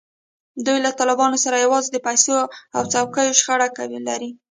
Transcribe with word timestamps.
دوی 0.65 0.77
له 0.85 0.91
طالبانو 0.99 1.37
سره 1.45 1.63
یوازې 1.65 1.89
د 1.91 1.97
پیسو 2.07 2.33
او 2.75 2.81
څوکیو 2.93 3.37
شخړه 3.39 3.67
لري. 4.09 4.29